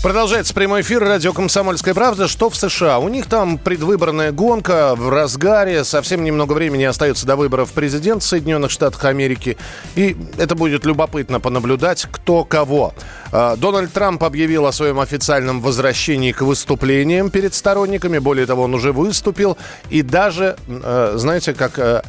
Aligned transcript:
Продолжается 0.00 0.54
прямой 0.54 0.82
эфир 0.82 1.02
радио 1.02 1.32
«Комсомольская 1.32 1.92
правда». 1.92 2.28
Что 2.28 2.48
в 2.50 2.56
США? 2.56 3.00
У 3.00 3.08
них 3.08 3.26
там 3.26 3.58
предвыборная 3.58 4.30
гонка 4.30 4.94
в 4.94 5.08
разгаре. 5.08 5.82
Совсем 5.82 6.22
немного 6.22 6.52
времени 6.52 6.84
остается 6.84 7.26
до 7.26 7.34
выборов 7.34 7.72
президента 7.72 8.24
Соединенных 8.24 8.70
Штатов 8.70 9.04
Америки. 9.04 9.58
И 9.96 10.16
это 10.38 10.54
будет 10.54 10.86
любопытно 10.86 11.40
понаблюдать, 11.40 12.06
кто 12.12 12.44
кого. 12.44 12.94
А, 13.32 13.56
Дональд 13.56 13.92
Трамп 13.92 14.22
объявил 14.22 14.66
о 14.66 14.72
своем 14.72 15.00
официальном 15.00 15.60
возвращении 15.60 16.30
к 16.30 16.42
выступлениям 16.42 17.28
перед 17.28 17.52
сторонниками. 17.52 18.18
Более 18.18 18.46
того, 18.46 18.62
он 18.62 18.74
уже 18.74 18.92
выступил. 18.92 19.58
И 19.90 20.02
даже, 20.02 20.56
э, 20.68 21.14
знаете, 21.16 21.54
как 21.54 21.76
э, 21.80 22.02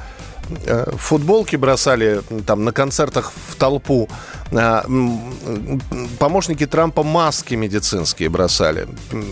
футболки 0.97 1.55
бросали 1.55 2.21
там 2.45 2.63
на 2.63 2.71
концертах 2.71 3.31
в 3.49 3.55
толпу. 3.55 4.09
М, 4.51 5.81
Помощники 6.19 6.65
Трампа 6.65 7.03
маски 7.03 7.55
медицинские 7.55 8.29
бросали 8.29 8.87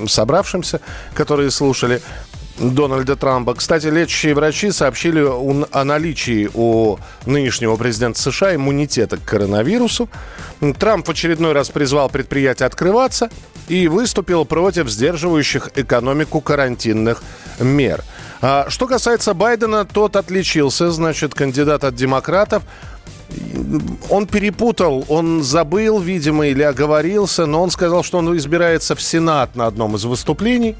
собравшимся, 0.08 0.82
которые 1.14 1.52
слушали 1.52 2.02
Дональда 2.60 3.16
Трампа. 3.16 3.54
Кстати, 3.54 3.88
лечащие 3.88 4.34
врачи 4.34 4.72
сообщили 4.72 5.22
о 5.22 5.84
наличии 5.84 6.50
у 6.54 6.98
нынешнего 7.26 7.76
президента 7.76 8.20
США 8.20 8.56
иммунитета 8.56 9.18
к 9.18 9.24
коронавирусу. 9.24 10.10
Трамп 10.80 11.08
в 11.08 11.12
очередной 11.12 11.54
раз 11.54 11.70
призвал 11.70 12.10
предприятия 12.10 12.66
открываться 12.66 13.30
и 13.68 13.88
выступил 13.88 14.46
против 14.46 14.90
сдерживающих 14.90 15.72
экономику 15.76 16.42
карантинных 16.42 17.22
мер. 17.60 18.04
А 18.42 18.70
что 18.70 18.88
касается 18.88 19.34
Байдена, 19.34 19.86
тот 19.86 20.16
отличился, 20.16 20.92
значит, 20.92 21.34
кандидат 21.34 21.84
от 21.84 21.96
демократов. 21.96 22.64
Он 24.10 24.26
перепутал, 24.26 25.04
он 25.10 25.44
забыл, 25.44 26.00
видимо, 26.00 26.48
или 26.48 26.64
оговорился, 26.64 27.46
но 27.46 27.62
он 27.62 27.72
сказал, 27.72 28.04
что 28.04 28.20
он 28.20 28.38
избирается 28.38 28.96
в 28.96 29.02
Сенат 29.02 29.56
на 29.56 29.68
одном 29.68 29.96
из 29.96 30.06
выступлений. 30.06 30.76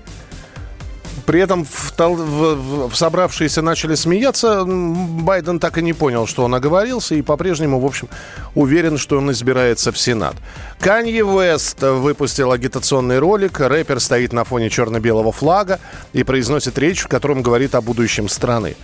При 1.28 1.42
этом 1.42 1.66
в, 1.66 1.92
в- 2.00 2.88
в- 2.88 2.96
собравшиеся 2.96 3.62
начали 3.62 3.96
смеяться. 3.96 4.64
Байден 4.66 5.60
так 5.60 5.78
и 5.78 5.82
не 5.82 5.92
понял, 5.92 6.26
что 6.26 6.46
он 6.46 6.56
оговорился, 6.56 7.16
и 7.16 7.22
по-прежнему, 7.22 7.82
в 7.82 7.86
общем, 7.86 8.08
уверен, 8.56 8.98
что 8.98 9.18
он 9.18 9.30
избирается 9.32 9.92
в 9.92 9.98
Сенат. 9.98 10.36
Канье 10.80 11.26
Уэст 11.26 11.82
выпустил 11.82 12.54
агитационный 12.54 13.20
ролик. 13.20 13.60
Рэпер 13.60 14.00
стоит 14.00 14.32
на 14.32 14.46
фоне 14.46 14.70
черно-белого 14.70 15.34
флага 15.34 15.82
и 16.14 16.24
произносит 16.24 16.78
речь, 16.78 17.02
в 17.02 17.10
котором 17.10 17.42
говорит 17.42 17.76
о 17.76 17.82
будущем 17.82 18.30
страны. 18.30 18.78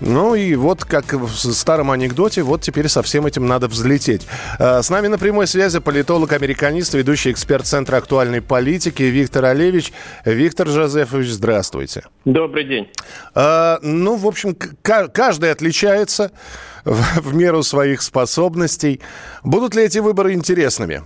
Ну 0.00 0.34
и 0.34 0.54
вот, 0.56 0.84
как 0.84 1.12
в 1.14 1.28
старом 1.52 1.90
анекдоте, 1.90 2.42
вот 2.42 2.60
теперь 2.62 2.88
со 2.88 3.02
всем 3.02 3.26
этим 3.26 3.46
надо 3.46 3.68
взлететь. 3.68 4.26
Э, 4.58 4.82
С 4.82 4.90
нами 4.90 5.06
на 5.06 5.18
прямой 5.18 5.46
связи 5.46 5.78
политолог-американист, 5.78 6.94
ведущий 6.94 7.30
эксперт 7.30 7.64
Центра 7.66 7.96
актуальной 7.98 8.42
политики 8.42 9.02
Виктор 9.04 9.44
Олевич. 9.46 9.92
Виктор 10.24 10.68
Жозефович, 10.68 11.28
здравствуйте. 11.28 12.04
Добрый 12.24 12.64
день. 12.64 12.88
Э, 13.34 13.76
Ну, 13.82 14.16
в 14.16 14.26
общем, 14.26 14.56
каждый 14.82 15.50
отличается 15.52 16.32
в, 16.84 17.20
в 17.20 17.34
меру 17.34 17.62
своих 17.62 18.02
способностей. 18.02 19.00
Будут 19.42 19.74
ли 19.74 19.84
эти 19.84 19.98
выборы 20.00 20.32
интересными? 20.32 21.02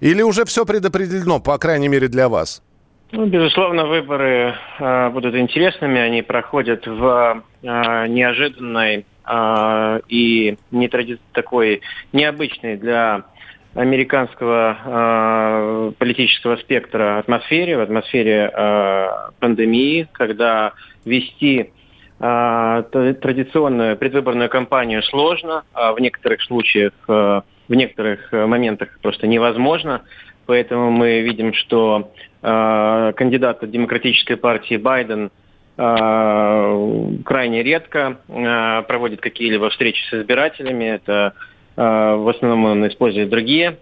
Или 0.00 0.22
уже 0.22 0.44
все 0.44 0.64
предопределено, 0.64 1.40
по 1.40 1.58
крайней 1.58 1.88
мере, 1.88 2.08
для 2.08 2.28
вас? 2.28 2.62
Ну, 3.10 3.24
безусловно, 3.24 3.86
выборы 3.86 4.54
э, 4.78 5.08
будут 5.08 5.34
интересными. 5.34 5.98
Они 5.98 6.20
проходят 6.20 6.86
в 6.86 7.42
э, 7.62 8.06
неожиданной 8.06 9.06
э, 9.26 10.00
и 10.08 10.58
не 10.70 10.88
тради- 10.88 11.18
такой 11.32 11.80
необычной 12.12 12.76
для 12.76 13.22
американского 13.74 14.76
э, 14.84 15.92
политического 15.98 16.56
спектра 16.56 17.18
атмосфере, 17.18 17.78
в 17.78 17.80
атмосфере 17.80 18.52
э, 18.52 19.08
пандемии, 19.40 20.06
когда 20.12 20.74
вести 21.06 21.70
э, 22.20 22.82
традиционную 23.22 23.96
предвыборную 23.96 24.50
кампанию 24.50 25.02
сложно, 25.02 25.62
а 25.72 25.92
в 25.92 25.98
некоторых 25.98 26.42
случаях, 26.42 26.92
э, 27.08 27.40
в 27.68 27.74
некоторых 27.74 28.32
моментах 28.32 28.98
просто 29.00 29.26
невозможно. 29.26 30.02
Поэтому 30.48 30.90
мы 30.90 31.20
видим, 31.20 31.52
что 31.52 32.10
э, 32.40 33.12
кандидат 33.14 33.62
от 33.62 33.70
демократической 33.70 34.36
партии 34.36 34.78
Байден 34.78 35.30
э, 35.76 37.08
крайне 37.26 37.62
редко 37.62 38.16
э, 38.26 38.82
проводит 38.88 39.20
какие-либо 39.20 39.68
встречи 39.68 40.00
с 40.08 40.14
избирателями. 40.14 40.84
Это 40.86 41.34
э, 41.76 41.82
в 41.82 42.26
основном 42.30 42.64
он 42.64 42.88
использует 42.88 43.28
другие 43.28 43.76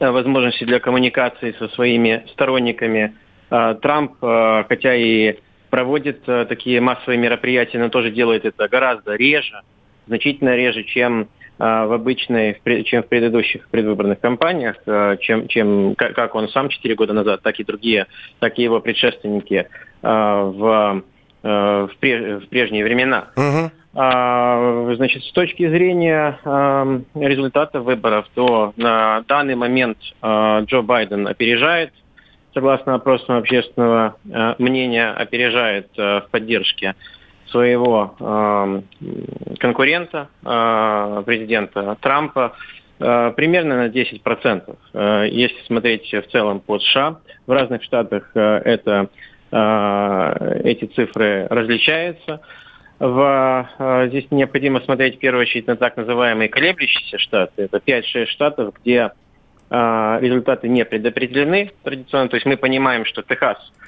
э, 0.00 0.10
возможности 0.10 0.64
для 0.64 0.80
коммуникации 0.80 1.54
со 1.60 1.68
своими 1.68 2.24
сторонниками. 2.32 3.14
Э, 3.48 3.76
Трамп, 3.80 4.14
э, 4.20 4.64
хотя 4.68 4.96
и 4.96 5.36
проводит 5.70 6.24
такие 6.24 6.80
массовые 6.80 7.18
мероприятия, 7.18 7.78
но 7.78 7.88
тоже 7.88 8.10
делает 8.10 8.44
это 8.44 8.66
гораздо 8.66 9.14
реже, 9.14 9.60
значительно 10.08 10.56
реже, 10.56 10.82
чем 10.82 11.28
в 11.58 11.92
обычной, 11.92 12.54
в 12.54 12.62
пре- 12.62 12.84
чем 12.84 13.02
в 13.02 13.08
предыдущих 13.08 13.68
предвыборных 13.68 14.20
кампаниях, 14.20 14.76
э, 14.86 15.16
чем, 15.20 15.48
чем 15.48 15.94
ка- 15.96 16.12
как 16.12 16.34
он 16.34 16.48
сам 16.48 16.68
4 16.68 16.94
года 16.94 17.12
назад, 17.12 17.42
так 17.42 17.58
и 17.58 17.64
другие, 17.64 18.06
так 18.38 18.58
и 18.58 18.62
его 18.62 18.80
предшественники 18.80 19.66
э, 20.02 20.08
в, 20.52 21.02
э, 21.42 21.48
в 21.90 21.90
пре- 22.00 22.38
в 22.40 22.48
прежние 22.48 22.84
времена. 22.84 23.26
А, 23.94 24.92
Значит, 24.94 25.24
с 25.24 25.32
точки 25.32 25.68
зрения 25.68 26.38
ам, 26.44 27.04
результата 27.14 27.80
выборов, 27.80 28.26
то 28.34 28.72
на 28.76 29.22
данный 29.26 29.56
момент 29.56 29.98
а, 30.22 30.60
Джо 30.60 30.82
Байден 30.82 31.26
опережает, 31.26 31.92
согласно 32.54 32.94
опросам 32.94 33.36
общественного 33.38 34.14
а, 34.32 34.54
мнения, 34.58 35.10
опережает 35.10 35.88
а, 35.98 36.20
в 36.20 36.30
поддержке 36.30 36.94
своего 37.50 38.14
ам, 38.20 38.84
конкурента, 39.58 40.28
а, 40.44 41.22
президента 41.22 41.96
Трампа, 42.00 42.54
а, 43.00 43.30
примерно 43.32 43.76
на 43.76 43.88
10%. 43.88 44.76
А, 44.94 45.24
Если 45.24 45.64
смотреть 45.66 46.12
в 46.12 46.30
целом 46.30 46.60
по 46.60 46.78
США, 46.78 47.20
в 47.46 47.52
разных 47.52 47.82
штатах 47.82 48.30
а, 48.34 48.58
это, 48.58 49.08
а, 49.50 50.36
эти 50.64 50.86
цифры 50.86 51.46
различаются. 51.48 52.40
В, 52.98 53.68
э, 53.78 54.08
здесь 54.08 54.26
необходимо 54.32 54.80
смотреть 54.80 55.16
в 55.16 55.18
первую 55.20 55.42
очередь 55.42 55.68
на 55.68 55.76
так 55.76 55.96
называемые 55.96 56.48
колеблющиеся 56.48 57.18
штаты. 57.18 57.62
Это 57.62 57.78
5-6 57.78 58.26
штатов, 58.26 58.74
где 58.80 59.12
э, 59.70 60.18
результаты 60.20 60.68
не 60.68 60.84
предопределены 60.84 61.70
традиционно. 61.84 62.28
То 62.28 62.36
есть 62.36 62.46
мы 62.46 62.56
понимаем, 62.56 63.04
что 63.04 63.22
Техас, 63.22 63.56
э, 63.58 63.87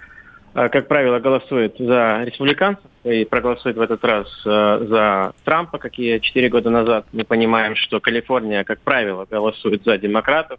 как 0.52 0.88
правило, 0.88 1.18
голосует 1.20 1.76
за 1.78 2.22
республиканцев 2.24 2.84
и 3.04 3.24
проголосует 3.24 3.76
в 3.76 3.80
этот 3.80 4.04
раз 4.04 4.26
э, 4.44 4.86
за 4.88 5.32
Трампа, 5.44 5.78
как 5.78 5.98
и 5.98 6.20
4 6.20 6.48
года 6.48 6.70
назад. 6.70 7.06
Мы 7.12 7.24
понимаем, 7.24 7.76
что 7.76 8.00
Калифорния, 8.00 8.64
как 8.64 8.80
правило, 8.80 9.26
голосует 9.30 9.84
за 9.84 9.96
демократов 9.98 10.58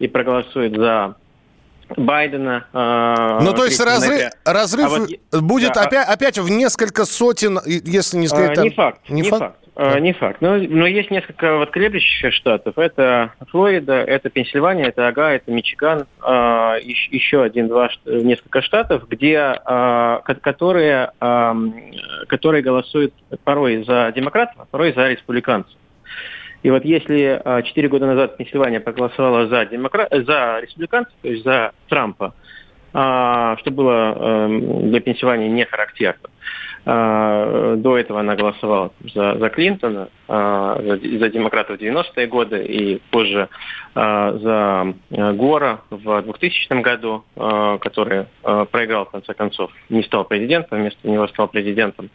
и 0.00 0.08
проголосует 0.08 0.74
за 0.76 1.14
Байдена. 1.96 2.66
э, 2.72 3.38
Ну, 3.42 3.52
то 3.52 3.64
есть 3.64 3.78
3 3.78 3.86
разрыв, 3.86 4.30
разрыв 4.44 4.86
А 4.86 4.88
вот 4.88 5.42
будет 5.42 5.72
да, 5.74 5.82
а- 5.82 5.86
опять, 5.86 6.08
опять 6.08 6.38
в 6.38 6.48
несколько 6.50 7.04
сотен, 7.04 7.60
если 7.64 8.16
не 8.16 8.26
сказать... 8.28 8.50
А, 8.50 8.54
там- 8.56 8.64
Не 8.64 8.70
факт, 8.70 9.10
не, 9.10 9.22
факт. 9.22 9.42
А, 9.42 9.69
Не 9.76 10.12
факт. 10.12 10.40
Но, 10.40 10.56
но 10.56 10.86
есть 10.86 11.10
несколько 11.10 11.56
вот 11.56 11.70
колеблющихся 11.70 12.30
штатов. 12.30 12.76
Это 12.76 13.32
Флорида, 13.48 13.94
это 13.94 14.28
Пенсильвания, 14.28 14.86
это 14.86 15.08
Ага, 15.08 15.32
это 15.32 15.50
Мичиган, 15.50 16.06
а, 16.20 16.76
ещ- 16.78 17.08
еще 17.10 17.42
один-два, 17.42 17.88
несколько 18.04 18.62
штатов, 18.62 19.08
где, 19.08 19.38
а, 19.38 20.20
ко- 20.24 20.34
которые, 20.34 21.12
ам, 21.20 21.74
которые 22.28 22.62
голосуют 22.62 23.14
порой 23.44 23.84
за 23.84 24.12
демократов, 24.14 24.56
а 24.58 24.64
порой 24.66 24.92
за 24.92 25.08
республиканцев. 25.08 25.74
И 26.62 26.70
вот 26.70 26.84
если 26.84 27.40
а, 27.42 27.62
четыре 27.62 27.88
года 27.88 28.06
назад 28.06 28.36
Пенсильвания 28.36 28.80
проголосовала 28.80 29.46
за, 29.46 29.64
демокра... 29.66 30.08
за 30.10 30.60
республиканцев, 30.60 31.14
то 31.22 31.28
есть 31.28 31.44
за 31.44 31.72
Трампа, 31.88 32.26
а, 32.26 32.32
что 32.92 33.70
было 33.70 34.46
эм, 34.46 34.90
для 34.90 35.00
Пенсильвании 35.00 35.48
не 35.48 35.64
характерно, 35.64 36.28
А, 36.86 37.76
до 37.76 37.98
этого 37.98 38.20
она 38.20 38.34
голосовала 38.36 38.92
за, 39.14 39.38
за 39.38 39.50
Клинтона, 39.50 40.08
а, 40.28 40.80
за, 40.82 40.96
за 40.96 41.28
демократов 41.28 41.78
в 41.78 41.82
90-е 41.82 42.26
годы 42.26 42.64
и 42.64 43.02
позже 43.10 43.48
а, 43.94 44.32
за 44.38 44.94
Гора 45.34 45.80
в 45.90 46.22
2000 46.22 46.80
году, 46.80 47.24
который 47.80 48.26
проиграл 48.70 49.04
в 49.04 49.10
конце 49.10 49.34
концов, 49.34 49.70
не 49.88 50.02
стал 50.02 50.24
президентом, 50.24 50.80
вместо 50.80 51.08
него 51.08 51.26
стал 51.28 51.48
президентом 51.48 52.08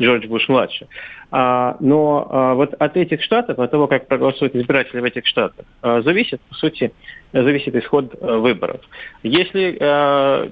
Джордж 0.00 0.26
Буш-младший. 0.26 0.88
Но 1.32 2.54
вот 2.56 2.74
от 2.74 2.96
этих 2.96 3.22
штатов, 3.22 3.60
от 3.60 3.70
того, 3.70 3.86
как 3.86 4.08
проголосуют 4.08 4.56
избиратели 4.56 4.98
в 4.98 5.04
этих 5.04 5.26
штатах, 5.26 5.64
зависит, 5.80 6.40
по 6.48 6.54
сути, 6.56 6.92
зависит 7.32 7.76
исход 7.76 8.12
выборов. 8.20 8.80
Если 9.22 9.76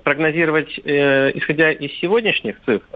прогнозировать, 0.05 0.79
исходя 0.79 1.73
из 1.73 1.91
сегодняшних 1.99 2.61
цифр, 2.65 2.87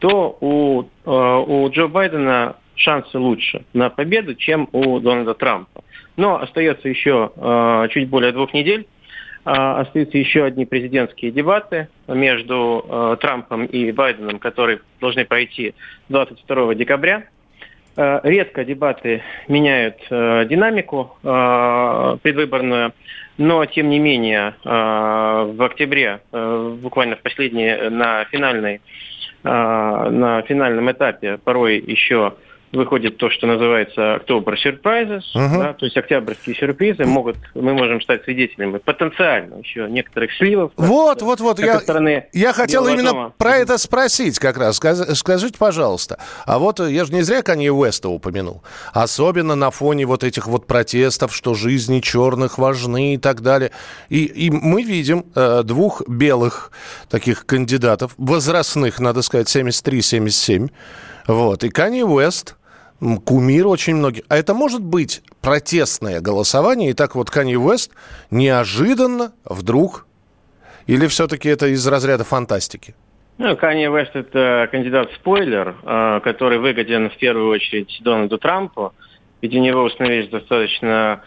то 0.00 0.36
у, 0.40 0.82
э, 0.82 0.84
у 1.06 1.70
Джо 1.70 1.86
Байдена 1.86 2.56
шансы 2.74 3.18
лучше 3.18 3.64
на 3.74 3.90
победу, 3.90 4.34
чем 4.34 4.68
у 4.72 4.98
Дональда 4.98 5.34
Трампа. 5.34 5.84
Но 6.16 6.40
остается 6.40 6.88
еще 6.88 7.30
э, 7.36 7.88
чуть 7.90 8.08
более 8.08 8.32
двух 8.32 8.52
недель. 8.54 8.86
Э, 9.50 9.80
остаются 9.80 10.18
еще 10.18 10.44
одни 10.44 10.64
президентские 10.64 11.32
дебаты 11.32 11.88
между 12.06 13.16
Трампом 13.20 13.66
и 13.66 13.90
Байденом, 13.90 14.38
которые 14.38 14.80
должны 15.00 15.24
пройти 15.24 15.74
22 16.08 16.74
декабря. 16.74 17.24
Редко 17.96 18.64
дебаты 18.64 19.22
меняют 19.48 19.96
динамику 20.08 21.16
предвыборную, 21.22 22.92
но 23.36 23.66
тем 23.66 23.90
не 23.90 23.98
менее 23.98 24.54
в 24.64 25.62
октябре, 25.62 26.20
буквально 26.32 27.16
в 27.16 27.20
последней, 27.20 27.90
на 27.90 28.24
финальной 28.26 28.80
а, 29.42 30.10
на 30.10 30.42
финальном 30.42 30.90
этапе 30.92 31.38
порой 31.38 31.78
еще 31.78 32.34
выходит 32.72 33.16
то, 33.16 33.30
что 33.30 33.46
называется 33.46 34.16
October 34.16 34.54
Surprises, 34.54 35.22
uh-huh. 35.34 35.58
да, 35.58 35.72
то 35.72 35.84
есть 35.84 35.96
октябрьские 35.96 36.54
сюрпризы 36.54 37.04
могут, 37.04 37.36
мы 37.54 37.74
можем 37.74 38.00
стать 38.00 38.24
свидетелями 38.24 38.78
потенциально 38.78 39.56
еще 39.56 39.88
некоторых 39.88 40.32
сливов. 40.34 40.72
Вот, 40.76 41.18
как, 41.18 41.22
вот, 41.26 41.40
вот, 41.40 41.58
я, 41.58 41.80
стороны 41.80 42.26
я 42.32 42.52
хотел 42.52 42.86
именно 42.86 43.10
дома. 43.10 43.34
про 43.36 43.56
это 43.56 43.76
спросить 43.78 44.38
как 44.38 44.56
раз. 44.56 44.76
Скажите, 44.76 45.58
пожалуйста, 45.58 46.18
а 46.46 46.58
вот 46.58 46.80
я 46.80 47.04
же 47.04 47.12
не 47.12 47.22
зря 47.22 47.42
Канье 47.42 47.72
Уэста 47.72 48.08
упомянул, 48.08 48.62
особенно 48.92 49.56
на 49.56 49.70
фоне 49.70 50.06
вот 50.06 50.22
этих 50.22 50.46
вот 50.46 50.66
протестов, 50.66 51.34
что 51.34 51.54
жизни 51.54 52.00
черных 52.00 52.58
важны 52.58 53.14
и 53.14 53.18
так 53.18 53.40
далее. 53.40 53.72
И, 54.08 54.24
и 54.24 54.50
мы 54.50 54.82
видим 54.82 55.24
э, 55.34 55.62
двух 55.64 56.06
белых 56.08 56.70
таких 57.08 57.46
кандидатов, 57.46 58.14
возрастных, 58.16 59.00
надо 59.00 59.22
сказать, 59.22 59.54
73-77, 59.54 60.70
вот, 61.26 61.64
и 61.64 61.68
Канье 61.68 62.04
Уэст– 62.04 62.56
кумир 63.24 63.66
очень 63.66 63.96
многих. 63.96 64.24
А 64.28 64.36
это 64.36 64.54
может 64.54 64.82
быть 64.82 65.22
протестное 65.40 66.20
голосование, 66.20 66.90
и 66.90 66.94
так 66.94 67.14
вот 67.14 67.30
Канье 67.30 67.58
Уэст 67.58 67.92
неожиданно 68.30 69.32
вдруг, 69.44 70.06
или 70.86 71.06
все-таки 71.06 71.48
это 71.48 71.66
из 71.66 71.86
разряда 71.86 72.24
фантастики? 72.24 72.94
Ну, 73.38 73.56
Канье 73.56 73.90
Уэст– 73.90 74.10
это 74.14 74.68
кандидат-спойлер, 74.70 75.76
а, 75.82 76.20
который 76.20 76.58
выгоден 76.58 77.08
в 77.08 77.16
первую 77.16 77.48
очередь 77.48 77.98
Дональду 78.02 78.36
Трампу, 78.36 78.92
ведь 79.40 79.54
у 79.54 79.58
него 79.58 79.82
установились 79.82 80.28
достаточно 80.28 81.22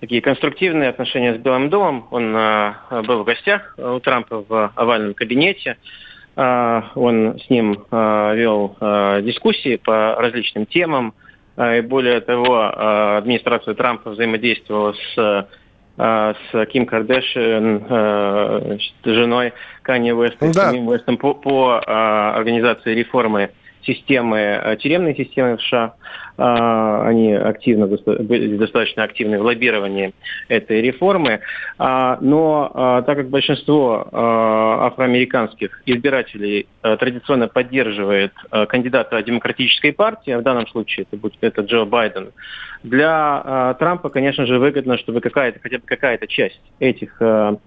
такие 0.00 0.22
конструктивные 0.22 0.88
отношения 0.88 1.34
с 1.34 1.38
Белым 1.38 1.68
домом. 1.68 2.08
Он 2.10 2.34
а, 2.34 3.02
был 3.06 3.22
в 3.22 3.24
гостях 3.24 3.74
у 3.76 4.00
Трампа 4.00 4.44
в 4.48 4.72
овальном 4.74 5.12
кабинете. 5.12 5.76
А, 6.40 6.92
он 6.94 7.36
с 7.40 7.50
ним 7.50 7.84
а, 7.90 8.32
вел 8.32 8.76
а, 8.78 9.20
дискуссии 9.20 9.74
по 9.74 10.14
различным 10.14 10.66
темам. 10.66 11.12
И 11.58 11.80
более 11.80 12.20
того, 12.20 12.70
администрация 13.16 13.74
Трампа 13.74 14.10
взаимодействовала 14.10 14.94
с 15.16 15.48
с 15.96 16.66
Ким 16.66 16.86
Кардашьян, 16.86 18.78
женой 19.04 19.52
Канье 19.82 20.14
Уэста, 20.14 20.52
да. 20.54 20.70
Ким 20.70 21.18
по, 21.18 21.34
по 21.34 21.80
организации 22.36 22.94
реформы 22.94 23.50
системы, 23.88 24.76
тюремной 24.80 25.16
системы 25.16 25.56
в 25.56 25.62
США. 25.62 25.94
А, 26.40 27.04
они 27.04 27.32
активно, 27.32 27.88
были 27.88 28.56
достаточно 28.56 29.02
активны 29.02 29.40
в 29.40 29.42
лоббировании 29.42 30.14
этой 30.48 30.80
реформы. 30.80 31.40
А, 31.78 32.16
но 32.20 32.70
а, 32.72 33.02
так 33.02 33.18
как 33.18 33.28
большинство 33.28 34.08
афроамериканских 34.12 35.82
избирателей 35.86 36.68
традиционно 36.82 37.48
поддерживает 37.48 38.32
кандидата 38.68 39.20
демократической 39.22 39.92
партии, 39.92 40.34
в 40.36 40.42
данном 40.42 40.66
случае 40.68 41.06
это 41.10 41.20
будет 41.20 41.38
это 41.40 41.62
Джо 41.62 41.84
Байден, 41.84 42.30
для 42.84 43.74
Трампа, 43.78 44.08
конечно 44.08 44.46
же, 44.46 44.58
выгодно, 44.58 44.98
чтобы 44.98 45.20
какая-то, 45.20 45.58
хотя 45.60 45.78
бы 45.78 45.84
какая-то 45.84 46.26
часть 46.28 46.60
этих 46.78 47.20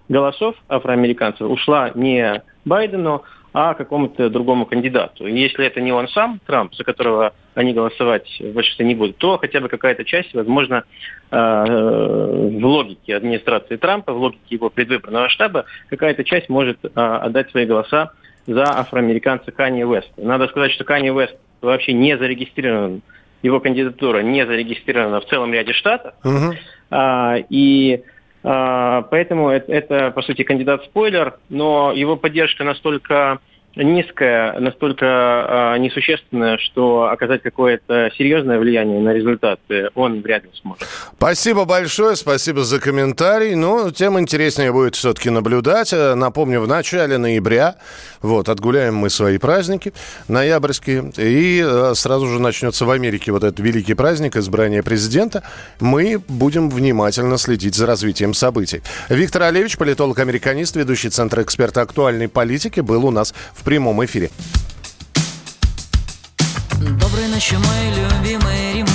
голосов 0.08 0.56
афроамериканцев 0.68 1.48
ушла 1.48 1.90
не 1.94 2.42
Байдену, 2.64 3.24
а 3.52 3.74
какому-то 3.74 4.30
другому 4.30 4.64
кандидату. 4.64 5.26
И 5.26 5.38
если 5.38 5.66
это 5.66 5.80
не 5.80 5.92
он 5.92 6.08
сам, 6.08 6.40
Трамп, 6.46 6.74
за 6.74 6.84
которого 6.84 7.34
они 7.54 7.74
голосовать 7.74 8.26
в 8.40 8.52
большинстве 8.52 8.86
не 8.86 8.94
будут, 8.94 9.18
то 9.18 9.36
хотя 9.36 9.60
бы 9.60 9.68
какая-то 9.68 10.04
часть, 10.04 10.32
возможно, 10.32 10.84
э, 11.30 11.36
в 11.36 12.64
логике 12.64 13.14
администрации 13.14 13.76
Трампа, 13.76 14.14
в 14.14 14.18
логике 14.18 14.40
его 14.48 14.70
предвыборного 14.70 15.28
штаба, 15.28 15.66
какая-то 15.88 16.24
часть 16.24 16.48
может 16.48 16.78
э, 16.82 16.88
отдать 16.94 17.50
свои 17.50 17.66
голоса 17.66 18.12
за 18.46 18.64
афроамериканца 18.64 19.52
Канье 19.52 19.86
Уэста. 19.86 20.22
Надо 20.22 20.48
сказать, 20.48 20.72
что 20.72 20.84
Канье 20.84 21.12
Уэст 21.12 21.36
вообще 21.60 21.92
не 21.92 22.16
зарегистрирован, 22.16 23.02
его 23.42 23.60
кандидатура 23.60 24.20
не 24.20 24.46
зарегистрирована 24.46 25.20
в 25.20 25.26
целом 25.26 25.52
ряде 25.52 25.72
штатов. 25.72 26.14
Uh-huh. 26.24 27.44
И 27.48 28.02
поэтому 28.42 29.50
это, 29.50 29.72
это, 29.72 30.10
по 30.10 30.22
сути, 30.22 30.42
кандидат-спойлер, 30.42 31.38
но 31.48 31.92
его 31.92 32.16
поддержка 32.16 32.64
настолько 32.64 33.38
низкая, 33.76 34.58
настолько 34.60 35.74
э, 35.74 35.78
несущественная, 35.78 36.58
что 36.58 37.04
оказать 37.04 37.42
какое-то 37.42 38.10
серьезное 38.16 38.58
влияние 38.58 39.00
на 39.00 39.12
результаты 39.12 39.88
он 39.94 40.20
вряд 40.20 40.44
ли 40.44 40.50
сможет. 40.60 40.86
Спасибо 41.16 41.64
большое, 41.64 42.16
спасибо 42.16 42.64
за 42.64 42.80
комментарий. 42.80 43.54
Ну, 43.54 43.90
тем 43.90 44.18
интереснее 44.18 44.72
будет 44.72 44.94
все-таки 44.94 45.30
наблюдать. 45.30 45.92
Э, 45.92 46.14
напомню, 46.14 46.60
в 46.60 46.68
начале 46.68 47.18
ноября, 47.18 47.76
вот, 48.20 48.48
отгуляем 48.48 48.96
мы 48.96 49.10
свои 49.10 49.38
праздники 49.38 49.92
ноябрьские, 50.28 51.12
и 51.16 51.64
э, 51.64 51.92
сразу 51.94 52.26
же 52.26 52.40
начнется 52.40 52.84
в 52.84 52.90
Америке 52.90 53.32
вот 53.32 53.44
этот 53.44 53.60
великий 53.60 53.94
праздник 53.94 54.36
избрания 54.36 54.82
президента. 54.82 55.42
Мы 55.80 56.20
будем 56.28 56.68
внимательно 56.70 57.38
следить 57.38 57.74
за 57.74 57.86
развитием 57.86 58.34
событий. 58.34 58.82
Виктор 59.08 59.42
Олевич, 59.42 59.78
политолог-американист, 59.78 60.76
ведущий 60.76 61.08
Центра 61.08 61.42
эксперта 61.42 61.82
актуальной 61.82 62.28
политики, 62.28 62.80
был 62.80 63.06
у 63.06 63.10
нас 63.10 63.34
в 63.54 63.61
в 63.62 63.64
прямом 63.64 64.04
эфире. 64.04 64.28
Доброй 66.80 67.28
ночи, 67.28 67.54
мой 67.54 67.94
любимый 67.94 68.72
Рим. 68.74 68.86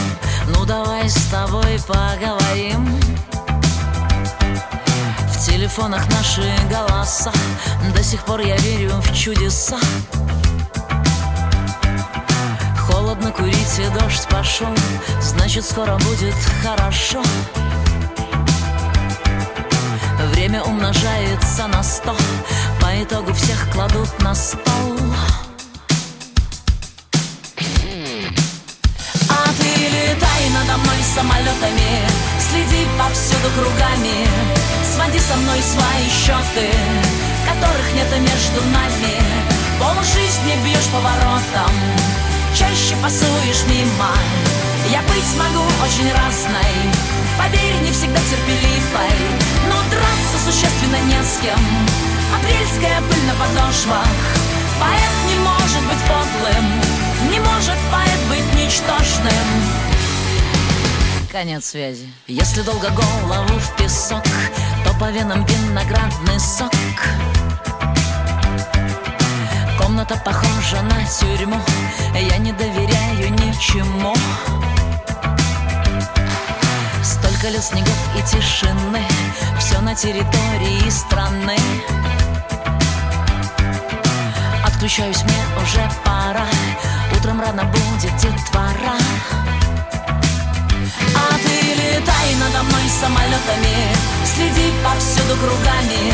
Ну 0.49 0.65
давай 0.65 1.09
с 1.09 1.15
тобой 1.31 1.79
поговорим. 1.87 2.85
В 5.31 5.45
телефонах 5.45 6.05
наши 6.09 6.53
голоса 6.69 7.31
До 7.95 8.03
сих 8.03 8.25
пор 8.25 8.41
я 8.41 8.57
верю 8.57 8.91
в 8.99 9.15
чудеса 9.15 9.79
Холодно 12.77 13.31
курить 13.31 13.79
и 13.79 13.99
дождь 13.99 14.27
пошел 14.29 14.75
Значит 15.21 15.63
скоро 15.63 15.97
будет 15.99 16.35
хорошо 16.61 17.23
Время 20.31 20.61
умножается 20.63 21.67
на 21.67 21.83
сто. 21.83 22.15
По 22.81 23.03
итогу 23.03 23.33
всех 23.33 23.69
кладут 23.71 24.09
на 24.21 24.35
стол. 24.35 24.97
А 29.29 29.45
ты 29.59 29.87
летай 29.87 30.49
надо 30.53 30.77
мной 30.77 31.01
самолетами. 31.15 32.07
Следи 32.49 32.87
повсюду 32.97 33.49
кругами. 33.55 34.27
Своди 34.95 35.19
со 35.19 35.35
мной 35.35 35.59
свои 35.61 36.09
счеты 36.09 36.71
Которых 37.45 37.93
нет 37.93 38.09
между 38.19 38.61
нами. 38.71 39.15
Пол 39.79 40.03
жизни 40.03 40.55
бьешь 40.65 40.87
поворотом 40.91 41.71
Чаще 42.55 42.95
пасуешь 43.03 43.63
мимо. 43.69 44.11
Я 44.89 45.01
быть 45.03 45.37
могу 45.37 45.63
очень 45.83 46.11
разной 46.11 47.16
Поверь, 47.37 47.81
не 47.83 47.91
всегда 47.91 48.19
терпеливой 48.19 49.11
Но 49.69 49.75
драться 49.89 50.37
существенно 50.45 50.99
не 51.05 51.23
с 51.23 51.37
кем. 51.41 51.59
Апрельская 52.35 53.01
пыль 53.01 53.25
на 53.25 53.33
подошвах. 53.33 54.07
Поэт 54.79 55.15
не 55.29 55.37
может 55.39 55.83
быть 55.87 56.03
подлым. 56.07 56.65
Не 57.31 57.39
может 57.39 57.77
поэт 57.91 58.19
быть 58.29 58.53
ничтожным. 58.53 59.87
Конец 61.31 61.65
связи. 61.65 62.11
Если 62.27 62.61
долго 62.61 62.89
голову 62.89 63.59
в 63.59 63.75
песок 63.75 64.23
То 64.83 64.93
по 64.99 65.11
венам 65.11 65.45
виноградный 65.45 66.39
сок. 66.39 66.71
Комната 69.77 70.15
похожа 70.23 70.81
на 70.81 71.05
тюрьму. 71.05 71.61
Я 72.15 72.37
не 72.37 72.51
доверяю 72.53 73.31
ничему 73.33 74.15
Лет 77.49 77.63
снегов 77.63 77.97
и 78.13 78.21
тишины. 78.23 79.07
Все 79.57 79.79
на 79.79 79.95
территории 79.95 80.89
страны. 80.89 81.57
Отключаюсь, 84.65 85.23
мне 85.23 85.41
уже 85.63 85.89
пора. 86.03 86.45
Утром 87.15 87.39
рано 87.39 87.63
будет 87.63 88.15
детвора 88.17 88.97
А 91.15 91.37
ты 91.41 91.73
летай 91.73 92.35
надо 92.35 92.63
мной 92.63 92.89
самолетами 92.99 93.95
Следи 94.25 94.73
повсюду 94.83 95.39
кругами. 95.39 96.13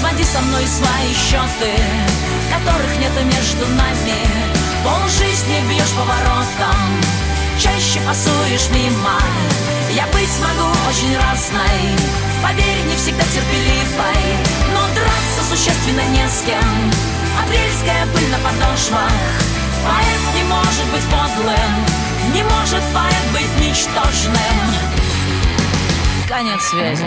Своди 0.00 0.24
со 0.24 0.40
мной 0.40 0.66
свои 0.66 1.14
счеты 1.14 1.80
Которых 2.52 2.98
нет 2.98 3.12
между 3.24 3.66
нами. 3.68 4.18
Пол 4.82 5.08
жизни 5.10 5.62
бьешь 5.68 5.92
поворотом 5.92 7.00
Чаще 7.60 8.00
пасуешь 8.00 8.68
мимо 8.70 9.20
Я 9.96 10.06
быть 10.08 10.28
смогу 10.30 10.68
очень 10.90 11.16
разной. 11.16 11.80
Поверь, 12.42 12.84
не 12.86 12.96
всегда 12.96 13.24
терпеливой. 13.24 14.36
Но 14.74 14.80
драться 14.94 15.42
существенно 15.48 16.02
не 16.10 16.28
с 16.28 16.42
кем. 16.42 16.92
Апрельская 17.42 18.04
пыль 18.12 18.28
на 18.28 18.36
подошвах. 18.36 19.10
Поэт 19.86 20.34
не 20.34 20.42
может 20.42 20.84
быть 20.92 21.04
подлым. 21.04 21.72
Не 22.34 22.42
может 22.42 22.82
поэт 22.92 23.26
быть 23.32 23.66
ничтожным. 23.66 24.36
Конец 26.28 26.62
связи 26.64 27.06